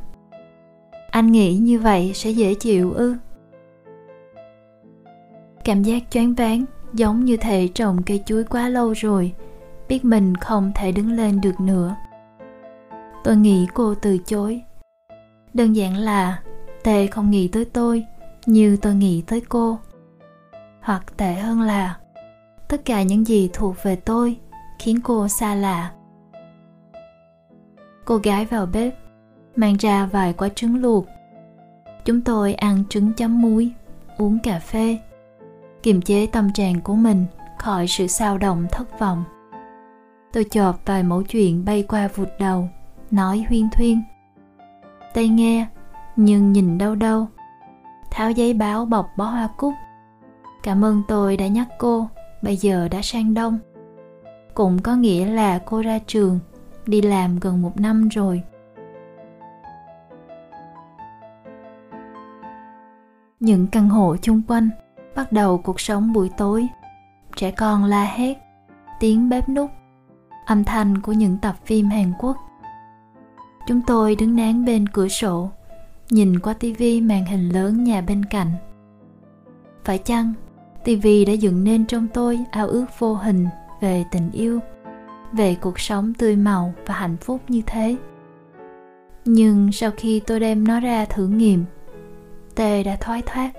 Anh 1.12 1.32
nghĩ 1.32 1.58
như 1.58 1.80
vậy 1.80 2.12
sẽ 2.16 2.30
dễ 2.30 2.54
chịu 2.54 2.94
ư? 2.94 3.16
Cảm 5.64 5.84
giác 5.84 6.04
choáng 6.10 6.34
váng 6.34 6.66
giống 6.94 7.26
như 7.26 7.38
thể 7.38 7.68
trồng 7.68 8.04
cây 8.06 8.24
chuối 8.26 8.44
quá 8.44 8.70
lâu 8.70 8.94
rồi, 8.94 9.34
biết 9.88 10.06
mình 10.06 10.36
không 10.36 10.72
thể 10.76 10.92
đứng 10.92 11.12
lên 11.12 11.42
được 11.42 11.60
nữa. 11.60 11.96
Tôi 13.24 13.36
nghĩ 13.38 13.68
cô 13.74 13.96
từ 13.96 14.18
chối 14.18 14.62
đơn 15.53 15.75
giản 15.75 15.98
là 15.98 16.39
tề 16.84 17.08
không 17.08 17.32
nghĩ 17.32 17.48
tới 17.48 17.65
tôi, 17.65 18.06
như 18.46 18.77
tôi 18.82 18.96
nghĩ 18.96 19.24
tới 19.27 19.41
cô. 19.50 19.79
Hoặc 20.82 21.18
tệ 21.18 21.34
hơn 21.34 21.62
là, 21.62 21.98
tất 22.68 22.86
cả 22.86 23.03
những 23.03 23.27
gì 23.27 23.50
thuộc 23.53 23.75
về 23.84 23.96
tôi 23.96 24.38
khiến 24.79 25.00
cô 25.03 25.27
xa 25.27 25.56
lạ. 25.56 25.91
Cô 28.06 28.18
gái 28.18 28.46
vào 28.46 28.65
bếp, 28.65 28.96
mang 29.56 29.77
ra 29.77 30.06
vài 30.06 30.34
quả 30.34 30.50
trứng 30.50 30.82
luộc. 30.82 31.06
Chúng 32.06 32.22
tôi 32.22 32.53
ăn 32.53 32.84
trứng 32.89 33.13
chấm 33.13 33.41
muối, 33.41 33.72
uống 34.18 34.39
cà 34.44 34.60
phê. 34.60 34.98
Kiềm 35.84 36.01
chế 36.01 36.25
tâm 36.25 36.53
trạng 36.53 36.82
của 36.82 36.96
mình 36.96 37.25
khỏi 37.60 37.88
sự 37.88 38.08
sao 38.08 38.38
động 38.38 38.68
thất 38.72 39.00
vọng. 39.00 39.24
Tôi 40.34 40.46
chọt 40.51 40.75
vài 40.86 41.03
mẫu 41.03 41.24
chuyện 41.24 41.65
bay 41.65 41.84
qua 41.84 42.08
vụt 42.15 42.27
đầu, 42.39 42.70
nói 43.12 43.46
huyên 43.50 43.70
thuyên 43.70 44.01
tay 45.13 45.28
nghe, 45.28 45.68
nhưng 46.16 46.51
nhìn 46.51 46.78
đâu 46.78 46.96
đâu. 46.96 47.28
Tháo 48.12 48.32
giấy 48.32 48.54
báo 48.54 48.86
bọc 48.86 49.10
bó 49.18 49.25
hoa 49.25 49.50
cúc. 49.58 49.74
Cảm 50.63 50.86
ơn 50.86 51.01
tôi 51.08 51.38
đã 51.38 51.48
nhắc 51.48 51.68
cô, 51.78 52.08
bây 52.42 52.58
giờ 52.58 52.88
đã 52.88 53.01
sang 53.01 53.34
đông. 53.34 53.60
Cũng 54.54 54.82
có 54.82 54.96
nghĩa 54.96 55.25
là 55.25 55.60
cô 55.66 55.82
ra 55.82 56.00
trường, 56.08 56.39
đi 56.86 57.01
làm 57.01 57.39
gần 57.39 57.62
một 57.62 57.80
năm 57.80 58.10
rồi. 58.10 58.44
Những 63.39 63.68
căn 63.68 63.89
hộ 63.89 64.16
chung 64.22 64.42
quanh 64.48 64.70
bắt 65.16 65.32
đầu 65.32 65.58
cuộc 65.58 65.80
sống 65.80 66.13
buổi 66.13 66.30
tối. 66.38 66.68
Trẻ 67.36 67.51
con 67.51 67.84
la 67.84 68.04
hét, 68.04 68.38
tiếng 69.00 69.30
bếp 69.30 69.50
nút 69.50 69.70
âm 70.50 70.63
thanh 70.63 71.01
của 71.01 71.12
những 71.12 71.38
tập 71.38 71.56
phim 71.66 71.86
hàn 71.86 72.13
quốc 72.20 72.38
chúng 73.70 73.82
tôi 73.88 74.16
đứng 74.16 74.36
nán 74.36 74.66
bên 74.66 74.90
cửa 74.90 75.08
sổ, 75.08 75.50
nhìn 76.10 76.40
qua 76.40 76.54
tivi 76.54 77.02
màn 77.02 77.26
hình 77.26 77.50
lớn 77.50 77.84
nhà 77.84 78.02
bên 78.02 78.26
cạnh. 78.26 78.52
Phải 79.84 79.98
chăng 79.98 80.34
tivi 80.84 81.26
đã 81.26 81.34
dựng 81.34 81.64
nên 81.64 81.86
trong 81.86 82.08
tôi 82.14 82.40
ao 82.52 82.68
ước 82.68 82.86
vô 83.00 83.14
hình 83.14 83.48
về 83.82 84.06
tình 84.12 84.32
yêu, 84.32 84.60
về 85.32 85.56
cuộc 85.56 85.80
sống 85.80 86.14
tươi 86.14 86.36
màu 86.36 86.74
và 86.86 86.94
hạnh 86.94 87.18
phúc 87.18 87.42
như 87.48 87.62
thế? 87.66 87.96
Nhưng 89.26 89.72
sau 89.72 89.92
khi 89.98 90.20
tôi 90.20 90.40
đem 90.40 90.68
nó 90.68 90.80
ra 90.80 91.06
thử 91.06 91.28
nghiệm 91.28 91.66
tê 92.56 92.84
đã 92.84 92.98
thoái 93.00 93.22
thoát 93.26 93.52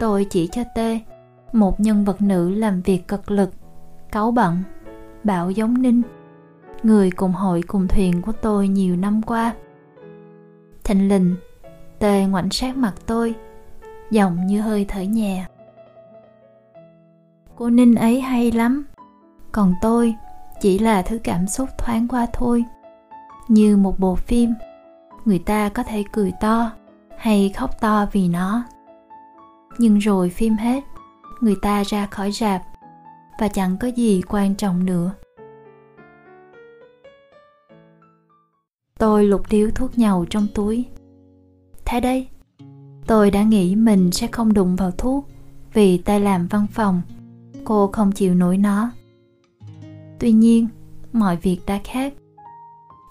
tôi 0.00 0.26
chỉ 0.30 0.46
cho 0.46 0.62
tê 0.74 1.00
một 1.52 1.80
nhân 1.80 2.04
vật 2.04 2.22
nữ 2.22 2.50
làm 2.50 2.82
việc 2.82 3.08
cực 3.08 3.30
lực, 3.30 3.50
cáu 4.12 4.30
bận 4.30 4.58
bạo 5.24 5.50
giống 5.50 5.82
ninh 5.82 6.02
người 6.82 7.10
cùng 7.10 7.32
hội 7.32 7.62
cùng 7.66 7.88
thuyền 7.88 8.22
của 8.22 8.32
tôi 8.32 8.68
nhiều 8.68 8.96
năm 8.96 9.22
qua. 9.22 9.54
Thình 10.84 11.08
lình, 11.08 11.36
tề 11.98 12.26
ngoảnh 12.26 12.50
sát 12.50 12.76
mặt 12.76 12.94
tôi, 13.06 13.34
giọng 14.10 14.46
như 14.46 14.60
hơi 14.60 14.84
thở 14.88 15.00
nhẹ. 15.00 15.46
Cô 17.56 17.70
ninh 17.70 17.94
ấy 17.94 18.20
hay 18.20 18.52
lắm, 18.52 18.84
còn 19.52 19.74
tôi 19.82 20.14
chỉ 20.60 20.78
là 20.78 21.02
thứ 21.02 21.18
cảm 21.24 21.46
xúc 21.46 21.68
thoáng 21.78 22.08
qua 22.08 22.26
thôi. 22.32 22.64
Như 23.48 23.76
một 23.76 23.98
bộ 23.98 24.14
phim, 24.14 24.54
người 25.24 25.38
ta 25.38 25.68
có 25.68 25.82
thể 25.82 26.04
cười 26.12 26.32
to 26.40 26.70
hay 27.16 27.52
khóc 27.56 27.80
to 27.80 28.06
vì 28.12 28.28
nó. 28.28 28.64
Nhưng 29.78 29.98
rồi 29.98 30.30
phim 30.30 30.56
hết, 30.56 30.84
người 31.40 31.56
ta 31.62 31.82
ra 31.82 32.06
khỏi 32.06 32.32
rạp 32.32 32.62
và 33.40 33.48
chẳng 33.48 33.76
có 33.80 33.88
gì 33.88 34.22
quan 34.28 34.54
trọng 34.54 34.86
nữa. 34.86 35.12
Tôi 39.00 39.24
lục 39.24 39.42
điếu 39.50 39.70
thuốc 39.74 39.98
nhầu 39.98 40.24
trong 40.24 40.46
túi. 40.54 40.84
Thế 41.84 42.00
đây 42.00 42.28
tôi 43.06 43.30
đã 43.30 43.42
nghĩ 43.42 43.76
mình 43.76 44.12
sẽ 44.12 44.26
không 44.26 44.52
đụng 44.52 44.76
vào 44.76 44.90
thuốc 44.90 45.28
vì 45.72 45.98
tay 45.98 46.20
làm 46.20 46.46
văn 46.46 46.66
phòng. 46.72 47.02
Cô 47.64 47.86
không 47.92 48.12
chịu 48.12 48.34
nổi 48.34 48.58
nó. 48.58 48.90
Tuy 50.18 50.32
nhiên, 50.32 50.68
mọi 51.12 51.36
việc 51.36 51.58
đã 51.66 51.80
khác. 51.84 52.14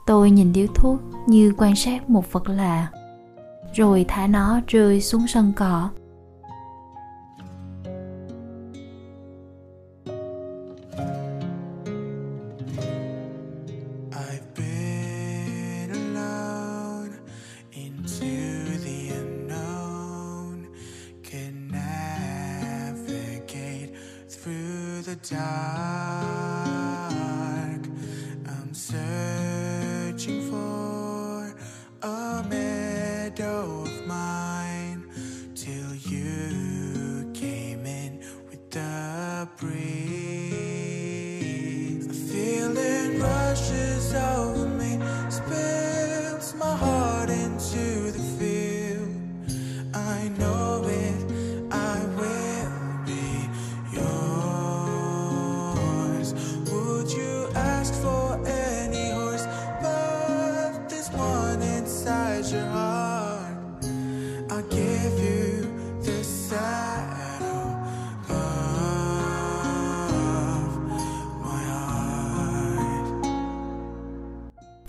Tôi 0.05 0.31
nhìn 0.31 0.53
điếu 0.53 0.67
thuốc 0.75 0.99
như 1.27 1.53
quan 1.57 1.75
sát 1.75 2.09
một 2.09 2.31
vật 2.31 2.49
lạ, 2.49 2.87
rồi 3.73 4.05
thả 4.07 4.27
nó 4.27 4.61
rơi 4.67 5.01
xuống 5.01 5.27
sân 5.27 5.53
cỏ. 5.55 5.89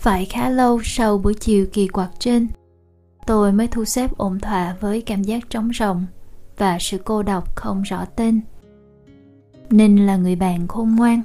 Phải 0.01 0.25
khá 0.25 0.49
lâu 0.49 0.81
sau 0.83 1.17
buổi 1.17 1.33
chiều 1.33 1.65
kỳ 1.73 1.87
quặc 1.87 2.09
trên, 2.19 2.47
tôi 3.25 3.51
mới 3.51 3.67
thu 3.67 3.85
xếp 3.85 4.17
ổn 4.17 4.39
thỏa 4.39 4.75
với 4.79 5.01
cảm 5.01 5.23
giác 5.23 5.49
trống 5.49 5.71
rỗng 5.73 6.05
và 6.57 6.77
sự 6.79 6.97
cô 7.05 7.23
độc 7.23 7.55
không 7.55 7.81
rõ 7.81 8.05
tên. 8.15 8.41
Ninh 9.69 10.05
là 10.05 10.15
người 10.15 10.35
bạn 10.35 10.67
khôn 10.67 10.95
ngoan. 10.95 11.21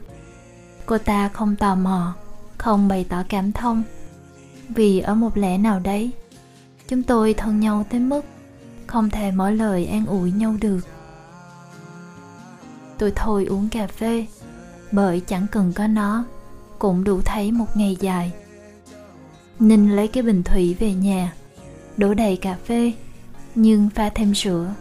Cô 0.87 0.99
ta 0.99 1.29
không 1.29 1.57
tò 1.57 1.75
mò, 1.75 2.15
không 2.59 2.89
bày 2.89 3.07
tỏ 3.09 3.23
cảm 3.29 3.53
thông. 3.53 3.83
Vì 4.69 5.01
ở 5.01 5.15
một 5.15 5.37
lẽ 5.37 5.59
nào 5.59 5.81
đấy, 5.81 6.11
chúng 6.89 7.03
tôi 7.03 7.35
thân 7.35 7.61
nhau 7.61 7.87
tới 7.91 8.01
mức 8.01 8.25
không 8.87 9.11
thể 9.11 9.31
mở 9.31 9.51
lời 9.51 9.87
an 9.87 10.07
ủi 10.07 10.33
nhau 10.33 10.57
được. 10.61 10.81
Tôi 12.99 13.13
thôi 13.17 13.45
uống 13.45 13.69
cà 13.69 13.87
phê, 13.87 14.27
bởi 14.93 15.21
chẳng 15.27 15.47
cần 15.53 15.73
có 15.73 15.87
nó, 15.87 16.25
cũng 16.79 17.05
đủ 17.05 17.21
thấy 17.25 17.53
một 17.53 17.77
ngày 17.77 17.97
dài. 18.01 18.33
Ninh 19.61 19.97
lấy 19.97 20.09
cái 20.09 20.23
bình 20.23 20.43
thủy 20.43 20.77
về 20.79 20.93
nhà, 20.93 21.33
Đổ 21.97 22.15
đầy 22.15 22.37
cà 22.37 22.57
phê, 22.65 22.93
Nhưng 23.55 23.91
pha 23.91 24.09
thêm 24.09 24.35
sữa. 24.35 24.75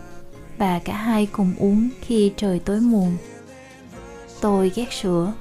Và 0.57 0.79
cả 0.79 0.95
hai 0.95 1.25
cùng 1.25 1.53
uống 1.57 1.89
khi 2.01 2.33
trời 2.37 2.59
tối 2.59 2.79
muộn. 2.79 3.17
Tôi 4.41 4.71
ghét 4.75 4.87
sữa. 4.91 5.33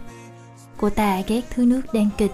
Cô 0.77 0.91
ta 0.91 1.23
ghét 1.27 1.41
thứ 1.51 1.65
nước 1.65 1.81
đen 1.93 2.09
kịch. 2.19 2.33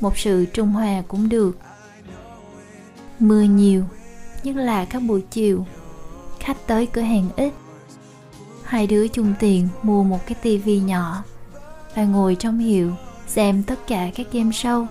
Một 0.00 0.18
sự 0.18 0.46
trung 0.52 0.68
hòa 0.68 1.02
cũng 1.08 1.28
được. 1.28 1.58
Mưa 3.18 3.42
nhiều, 3.42 3.84
Nhất 4.44 4.56
là 4.56 4.84
các 4.84 5.02
buổi 5.02 5.20
chiều. 5.30 5.66
Khách 6.40 6.66
tới 6.66 6.86
cửa 6.86 7.00
hàng 7.00 7.28
ít. 7.36 7.52
Hai 8.64 8.86
đứa 8.86 9.08
chung 9.08 9.34
tiền 9.40 9.68
mua 9.82 10.02
một 10.04 10.26
cái 10.26 10.34
tivi 10.42 10.80
nhỏ. 10.80 11.24
Và 11.94 12.04
ngồi 12.04 12.36
trong 12.38 12.58
hiệu, 12.58 12.92
xem 13.26 13.62
tất 13.62 13.86
cả 13.86 14.10
các 14.14 14.26
game 14.32 14.50
show 14.50 14.86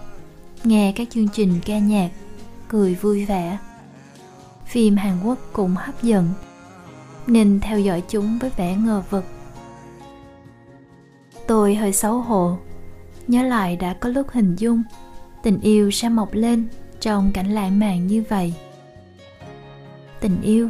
nghe 0.65 0.93
các 0.95 1.07
chương 1.09 1.27
trình 1.27 1.59
ca 1.65 1.79
nhạc, 1.79 2.09
cười 2.67 2.95
vui 2.95 3.25
vẻ. 3.25 3.57
Phim 4.65 4.95
hàn 4.95 5.23
quốc 5.23 5.37
cũng 5.53 5.75
hấp 5.75 6.03
dẫn. 6.03 6.29
Nên 7.27 7.59
theo 7.59 7.79
dõi 7.79 8.03
chúng 8.09 8.39
với 8.39 8.49
vẻ 8.57 8.75
ngờ 8.75 9.03
vực. 9.09 9.25
Tôi 11.47 11.75
hơi 11.75 11.93
xấu 11.93 12.17
hổ. 12.17 12.57
Nhớ 13.27 13.43
lại 13.43 13.75
đã 13.75 13.93
có 13.93 14.09
lúc 14.09 14.27
hình 14.31 14.55
dung, 14.55 14.83
tình 15.43 15.59
yêu 15.61 15.91
sẽ 15.91 16.09
mọc 16.09 16.33
lên 16.33 16.67
trong 16.99 17.31
cảnh 17.33 17.51
lãng 17.53 17.79
mạn 17.79 18.07
như 18.07 18.23
vậy. 18.29 18.53
Tình 20.19 20.41
yêu, 20.41 20.69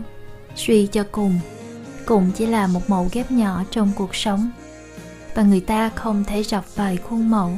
suy 0.55 0.87
cho 0.87 1.03
cùng, 1.11 1.39
cũng 2.05 2.31
chỉ 2.35 2.45
là 2.45 2.67
một 2.67 2.81
mẫu 2.89 3.07
ghép 3.11 3.31
nhỏ 3.31 3.63
trong 3.71 3.91
cuộc 3.95 4.15
sống. 4.15 4.49
Và 5.35 5.43
người 5.43 5.59
ta 5.59 5.89
không 5.89 6.23
thể 6.23 6.43
rọc 6.43 6.75
vài 6.75 6.97
khuôn 6.97 7.29
mẫu 7.29 7.51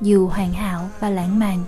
dù 0.00 0.28
hoàn 0.28 0.52
hảo 0.52 0.90
và 1.00 1.10
lãng 1.10 1.38
mạn. 1.38 1.64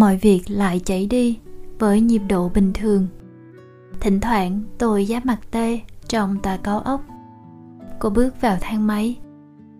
Mọi 0.00 0.16
việc 0.16 0.42
lại 0.46 0.80
chảy 0.84 1.06
đi 1.06 1.38
với 1.78 2.00
nhịp 2.00 2.22
độ 2.28 2.48
bình 2.48 2.72
thường. 2.74 3.06
Thỉnh 4.00 4.20
thoảng 4.20 4.62
tôi 4.78 5.04
giáp 5.04 5.26
mặt 5.26 5.40
tê 5.50 5.80
trong 6.08 6.38
tòa 6.42 6.56
cao 6.56 6.80
ốc. 6.80 7.04
Cô 7.98 8.10
bước 8.10 8.40
vào 8.40 8.58
thang 8.60 8.86
máy, 8.86 9.16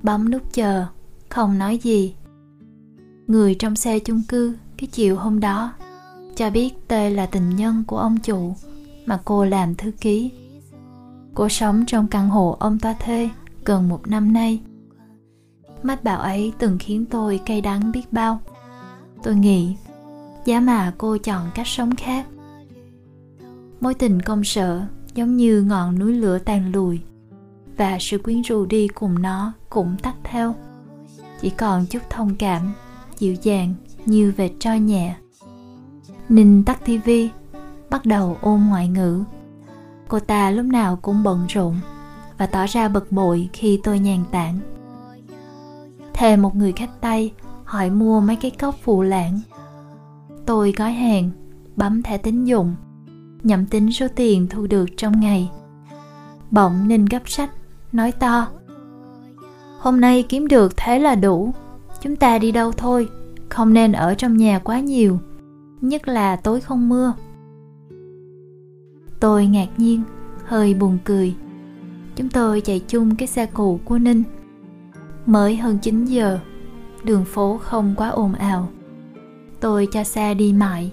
bấm 0.02 0.30
nút 0.30 0.42
chờ, 0.52 0.86
không 1.28 1.58
nói 1.58 1.78
gì. 1.78 2.14
Người 3.26 3.54
trong 3.54 3.76
xe 3.76 3.98
chung 3.98 4.22
cư 4.28 4.56
cái 4.76 4.86
chiều 4.86 5.16
hôm 5.16 5.40
đó 5.40 5.72
cho 6.36 6.50
biết 6.50 6.88
tê 6.88 7.10
là 7.10 7.26
tình 7.26 7.56
nhân 7.56 7.84
của 7.86 7.98
ông 7.98 8.16
chủ 8.18 8.54
mà 9.06 9.20
cô 9.24 9.44
làm 9.44 9.74
thư 9.74 9.90
ký. 9.90 10.30
Cô 11.34 11.48
sống 11.48 11.84
trong 11.86 12.06
căn 12.06 12.28
hộ 12.28 12.56
ông 12.60 12.78
ta 12.78 12.94
thuê 13.04 13.30
gần 13.64 13.88
một 13.88 14.08
năm 14.08 14.32
nay. 14.32 14.60
Mách 15.82 16.04
bảo 16.04 16.18
ấy 16.18 16.52
từng 16.58 16.78
khiến 16.80 17.04
tôi 17.06 17.40
cay 17.46 17.60
đắng 17.60 17.92
biết 17.92 18.12
bao. 18.12 18.40
Tôi 19.22 19.34
nghĩ 19.34 19.76
giá 20.44 20.60
mà 20.60 20.92
cô 20.98 21.16
chọn 21.18 21.50
cách 21.54 21.66
sống 21.66 21.96
khác. 21.96 22.26
Mối 23.80 23.94
tình 23.94 24.22
công 24.22 24.44
sở 24.44 24.82
giống 25.14 25.36
như 25.36 25.62
ngọn 25.62 25.98
núi 25.98 26.12
lửa 26.12 26.38
tàn 26.38 26.72
lùi, 26.72 27.00
và 27.76 27.96
sự 28.00 28.18
quyến 28.18 28.42
rũ 28.42 28.66
đi 28.66 28.88
cùng 28.88 29.22
nó 29.22 29.52
cũng 29.70 29.96
tắt 30.02 30.14
theo. 30.24 30.54
Chỉ 31.40 31.50
còn 31.50 31.86
chút 31.86 32.02
thông 32.10 32.34
cảm, 32.36 32.72
dịu 33.18 33.34
dàng 33.42 33.74
như 34.06 34.32
vệt 34.36 34.50
tro 34.58 34.74
nhẹ. 34.74 35.16
Ninh 36.28 36.64
tắt 36.64 36.84
tivi 36.84 37.30
bắt 37.90 38.06
đầu 38.06 38.38
ôn 38.40 38.60
ngoại 38.68 38.88
ngữ. 38.88 39.24
Cô 40.08 40.20
ta 40.20 40.50
lúc 40.50 40.66
nào 40.66 40.98
cũng 41.02 41.22
bận 41.22 41.46
rộn 41.48 41.76
và 42.38 42.46
tỏ 42.46 42.66
ra 42.66 42.88
bực 42.88 43.12
bội 43.12 43.48
khi 43.52 43.80
tôi 43.82 43.98
nhàn 43.98 44.24
tản. 44.30 44.60
Thề 46.14 46.36
một 46.36 46.56
người 46.56 46.72
khách 46.72 47.00
tây 47.00 47.32
hỏi 47.64 47.90
mua 47.90 48.20
mấy 48.20 48.36
cái 48.36 48.50
cốc 48.50 48.74
phụ 48.82 49.02
lãng 49.02 49.40
tôi 50.50 50.74
gói 50.76 50.92
hàng, 50.92 51.30
bấm 51.76 52.02
thẻ 52.02 52.18
tín 52.18 52.44
dụng 52.44 52.74
nhẩm 53.42 53.66
tính 53.66 53.92
số 53.92 54.06
tiền 54.16 54.46
thu 54.50 54.66
được 54.66 54.86
trong 54.96 55.20
ngày. 55.20 55.50
Bỗng 56.50 56.88
ninh 56.88 57.04
gấp 57.04 57.28
sách, 57.28 57.50
nói 57.92 58.12
to, 58.12 58.48
hôm 59.78 60.00
nay 60.00 60.22
kiếm 60.28 60.48
được 60.48 60.76
thế 60.76 60.98
là 60.98 61.14
đủ, 61.14 61.54
chúng 62.00 62.16
ta 62.16 62.38
đi 62.38 62.52
đâu 62.52 62.72
thôi, 62.72 63.08
không 63.48 63.74
nên 63.74 63.92
ở 63.92 64.14
trong 64.14 64.36
nhà 64.36 64.58
quá 64.58 64.80
nhiều, 64.80 65.18
nhất 65.80 66.08
là 66.08 66.36
tối 66.36 66.60
không 66.60 66.88
mưa. 66.88 67.12
Tôi 69.20 69.46
ngạc 69.46 69.68
nhiên, 69.76 70.02
hơi 70.44 70.74
buồn 70.74 70.98
cười. 71.04 71.34
Chúng 72.16 72.28
tôi 72.28 72.60
chạy 72.60 72.80
chung 72.88 73.16
cái 73.16 73.28
xe 73.28 73.46
cũ 73.46 73.80
của 73.84 73.98
ninh. 73.98 74.22
Mới 75.26 75.56
hơn 75.56 75.78
9 75.78 76.04
giờ, 76.04 76.38
đường 77.04 77.24
phố 77.24 77.58
không 77.62 77.94
quá 77.96 78.08
ồn 78.08 78.32
ào 78.32 78.68
tôi 79.60 79.88
cho 79.92 80.04
xe 80.04 80.34
đi 80.34 80.52
mãi. 80.52 80.90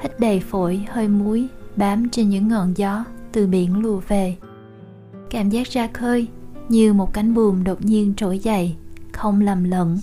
Hít 0.00 0.20
đầy 0.20 0.40
phổi, 0.40 0.84
hơi 0.88 1.08
muối, 1.08 1.48
bám 1.76 2.08
trên 2.08 2.28
những 2.28 2.48
ngọn 2.48 2.76
gió 2.76 3.04
từ 3.32 3.46
biển 3.46 3.78
lùa 3.78 4.00
về. 4.08 4.36
Cảm 5.30 5.50
giác 5.50 5.66
ra 5.68 5.88
khơi 5.92 6.26
như 6.68 6.92
một 6.92 7.12
cánh 7.12 7.34
buồm 7.34 7.64
đột 7.64 7.84
nhiên 7.84 8.14
trỗi 8.16 8.38
dậy, 8.38 8.76
không 9.12 9.40
lầm 9.40 9.64
lẫn. 9.64 9.98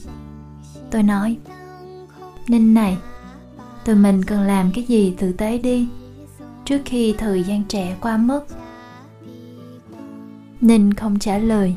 Tôi 0.92 1.04
nói, 1.04 1.38
ninh 2.48 2.74
này, 2.74 2.98
tụi 3.86 3.96
mình 3.96 4.24
cần 4.24 4.42
làm 4.42 4.72
cái 4.72 4.84
gì 4.84 5.14
tử 5.18 5.34
tế 5.34 5.58
đi, 5.58 5.88
trước 6.66 6.82
khi 6.86 7.16
thời 7.18 7.44
gian 7.44 7.64
trẻ 7.64 7.98
qua 8.02 8.18
mất? 8.18 8.46
Ninh 10.62 10.94
không 10.94 11.20
trả 11.20 11.38
lời, 11.38 11.76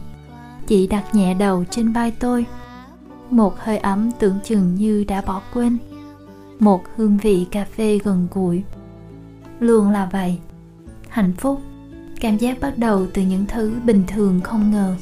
chỉ 0.67 0.87
đặt 0.87 1.15
nhẹ 1.15 1.35
đầu 1.35 1.65
trên 1.71 1.93
vai 1.93 2.11
tôi, 2.11 2.47
một 3.31 3.59
hơi 3.59 3.79
ấm 3.79 4.11
tưởng 4.19 4.39
chừng 4.45 4.75
như 4.75 5.05
đã 5.09 5.23
bỏ 5.27 5.43
quên 5.55 5.79
một 6.63 6.85
hương 6.97 7.17
vị 7.17 7.47
cà 7.51 7.65
phê 7.65 7.99
gần 8.05 8.27
gũi. 8.35 8.63
Luôn 9.61 9.91
là 9.91 10.09
vậy. 10.13 10.39
Hạnh 11.09 11.33
phúc. 11.39 11.61
Cảm 12.21 12.37
giác 12.37 12.61
bắt 12.61 12.79
đầu 12.79 13.07
từ 13.15 13.23
những 13.23 13.45
thứ 13.49 13.73
bình 13.85 14.03
thường 14.09 14.41
không 14.41 14.71
ngờ. 14.71 14.97